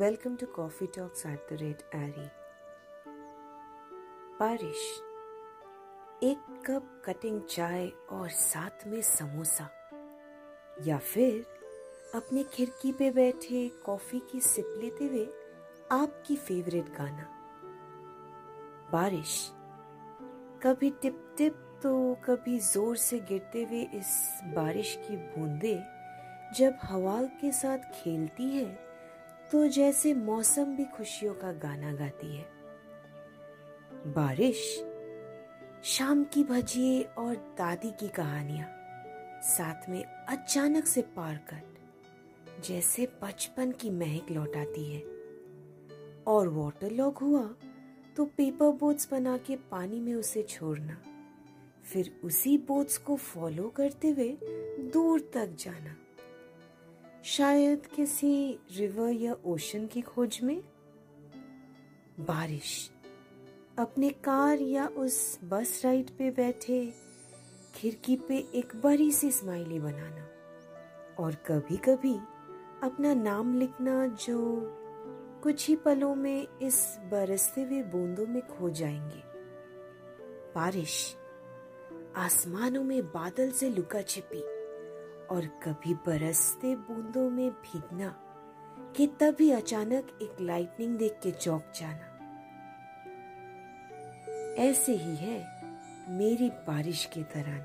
Welcome 0.00 0.38
to 0.38 0.46
Coffee 0.46 0.86
Talks 0.86 1.26
at 1.26 1.46
the 1.48 1.56
Red 1.56 1.82
Airy. 1.92 2.28
बारिश, 4.38 4.84
एक 6.22 6.62
cup 6.66 7.02
cutting 7.04 7.40
चाय 7.50 7.86
और 8.10 8.28
साथ 8.28 8.86
में 8.86 9.00
समोसा, 9.02 9.68
या 10.86 10.98
फिर 10.98 11.44
अपने 12.14 12.44
खिड़की 12.54 12.92
पे 12.92 13.10
बैठे 13.10 13.68
कॉफ़ी 13.86 14.22
की 14.32 14.40
सिप 14.40 14.74
लेते 14.82 15.04
हुए 15.04 15.28
आपकी 15.92 16.36
फेवरेट 16.36 16.88
गाना 16.96 17.28
बारिश, 18.92 19.38
कभी 20.62 20.90
टिप 21.02 21.24
टिप 21.38 21.80
तो 21.82 22.14
कभी 22.24 22.58
ज़ोर 22.58 22.96
से 22.96 23.20
गिरते 23.20 23.64
हुए 23.64 23.82
इस 23.94 24.40
बारिश 24.56 24.98
की 25.08 25.16
बूंदे 25.16 25.80
जब 26.58 26.78
हवा 26.82 27.22
के 27.40 27.52
साथ 27.52 27.92
खेलती 27.94 28.50
है 28.50 28.89
तो 29.52 29.66
जैसे 29.68 30.12
मौसम 30.14 30.74
भी 30.76 30.84
खुशियों 30.86 31.34
का 31.34 31.52
गाना 31.52 31.92
गाती 31.92 32.36
है। 32.36 32.44
बारिश, 34.06 34.58
शाम 35.84 36.22
की 36.24 36.44
भजिए 36.44 37.02
और 37.18 37.34
दादी 37.58 37.90
की 37.90 38.08
कहानियाँ 38.08 38.68
साथ 39.46 39.88
में 39.88 40.02
अचानक 40.04 40.86
से 40.86 41.02
पार 41.16 41.36
कट 41.50 42.62
जैसे 42.64 43.06
बचपन 43.22 43.72
की 43.72 43.90
महक 43.90 44.30
लौटाती 44.30 44.84
है। 44.92 45.02
और 46.26 46.48
वाटर 46.48 46.90
लॉक 46.90 47.18
हुआ 47.18 47.42
तो 48.16 48.24
पेपर 48.36 48.70
बोट्स 48.70 49.08
बना 49.10 49.36
के 49.36 49.56
पानी 49.70 50.00
में 50.00 50.14
उसे 50.14 50.42
छोड़ना, 50.42 50.96
फिर 51.84 52.12
उसी 52.24 52.56
बोट्स 52.58 52.98
को 52.98 53.16
फॉलो 53.16 53.68
करते 53.68 54.08
हुए 54.08 54.36
दूर 54.92 55.30
तक 55.34 55.56
जाना। 55.58 55.96
शायद 57.24 57.86
किसी 57.86 58.58
रिवर 58.76 59.12
या 59.12 59.36
ओशन 59.44 59.86
की 59.86 60.00
खोज 60.00 60.40
में? 60.42 60.62
बारिश। 62.20 62.90
अपने 63.78 64.10
कार 64.10 64.58
या 64.58 64.86
उस 64.86 65.38
बस 65.44 65.82
राइड 65.84 66.10
पे 66.10 66.30
बैठे 66.30 66.94
खिड़की 67.74 68.16
पे 68.16 68.36
एक 68.54 68.76
बड़ी 68.76 69.12
सी 69.12 69.30
स्माइली 69.30 69.78
बनाना 69.78 70.28
और 71.24 71.34
कभी 71.34 71.76
कभी 71.76 72.14
अपना 72.82 73.14
नाम 73.14 73.58
लिखना 73.58 74.06
जो 74.06 74.60
कुछ 75.42 75.68
ही 75.68 75.76
पलों 75.76 76.14
में 76.14 76.46
इस 76.62 76.98
बरसते 76.98 77.62
हुए 77.62 77.82
बूंदों 77.82 78.26
में 78.26 78.46
खो 78.46 78.70
जाएँगे। 78.70 79.22
बारिश। 80.54 81.16
आसमानों 82.16 82.84
में 82.84 83.02
बादल 83.02 83.50
से 83.50 83.70
लुका 83.70 84.02
छिपी। 84.02 84.59
और 85.30 85.46
कभी 85.46 85.94
बरसते 85.94 86.76
बूंदों 86.76 87.30
में 87.30 87.50
भीगना 87.50 88.14
कि 88.96 89.06
तभी 89.06 89.50
अचानक 89.50 90.18
एक 90.22 90.36
लाइटनिंग 90.40 90.98
देख 90.98 91.18
के 91.22 91.30
चौक 91.30 91.72
जाना। 91.74 92.06
ऐसे 94.62 94.92
ही 94.92 95.16
है 95.16 95.38
मेरी 96.08 96.50
बारिश 96.50 97.04
के 97.04 97.22
तरह 97.22 97.58